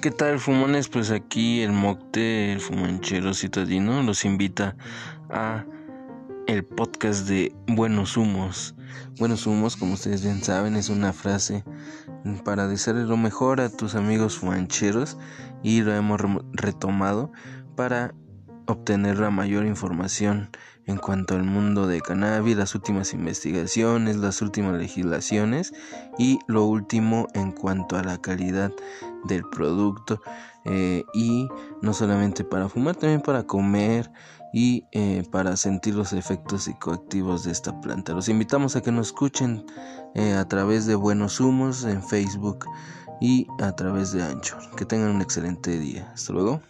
¿Qué 0.00 0.12
tal, 0.12 0.38
fumones? 0.38 0.88
Pues 0.88 1.10
aquí 1.10 1.60
el 1.62 1.72
Mocte, 1.72 2.52
el 2.52 2.60
fumanchero 2.60 3.34
citadino, 3.34 4.00
los 4.04 4.24
invita 4.24 4.76
a 5.28 5.64
el 6.46 6.64
podcast 6.64 7.26
de 7.26 7.52
Buenos 7.66 8.16
Humos. 8.16 8.76
Buenos 9.18 9.44
Humos, 9.48 9.76
como 9.76 9.94
ustedes 9.94 10.22
bien 10.22 10.40
saben, 10.44 10.76
es 10.76 10.88
una 10.88 11.12
frase 11.12 11.64
para 12.44 12.68
desearle 12.68 13.06
lo 13.06 13.16
mejor 13.16 13.60
a 13.60 13.70
tus 13.70 13.96
amigos 13.96 14.38
fumancheros 14.38 15.18
y 15.64 15.80
lo 15.80 15.92
hemos 15.92 16.20
retomado 16.52 17.32
para 17.74 18.14
obtener 18.68 19.18
la 19.18 19.30
mayor 19.30 19.66
información 19.66 20.50
en 20.86 20.98
cuanto 20.98 21.34
al 21.34 21.42
mundo 21.42 21.86
de 21.86 22.00
cannabis, 22.00 22.56
las 22.56 22.74
últimas 22.74 23.12
investigaciones, 23.12 24.16
las 24.16 24.40
últimas 24.40 24.78
legislaciones 24.78 25.72
y 26.18 26.38
lo 26.46 26.64
último 26.64 27.28
en 27.34 27.52
cuanto 27.52 27.96
a 27.96 28.02
la 28.02 28.18
calidad 28.18 28.72
del 29.24 29.42
producto 29.50 30.20
eh, 30.64 31.04
y 31.14 31.48
no 31.82 31.92
solamente 31.92 32.44
para 32.44 32.68
fumar, 32.68 32.96
también 32.96 33.20
para 33.20 33.42
comer 33.42 34.10
y 34.52 34.84
eh, 34.92 35.24
para 35.30 35.56
sentir 35.56 35.94
los 35.94 36.12
efectos 36.12 36.64
psicoactivos 36.64 37.44
de 37.44 37.52
esta 37.52 37.80
planta. 37.80 38.12
Los 38.12 38.28
invitamos 38.28 38.76
a 38.76 38.82
que 38.82 38.92
nos 38.92 39.08
escuchen 39.08 39.64
eh, 40.14 40.34
a 40.34 40.46
través 40.46 40.86
de 40.86 40.94
Buenos 40.94 41.40
Humos 41.40 41.84
en 41.84 42.02
Facebook 42.02 42.66
y 43.20 43.46
a 43.60 43.72
través 43.72 44.12
de 44.12 44.22
Anchor. 44.22 44.58
Que 44.76 44.84
tengan 44.84 45.10
un 45.10 45.22
excelente 45.22 45.78
día. 45.78 46.10
Hasta 46.14 46.32
luego. 46.32 46.62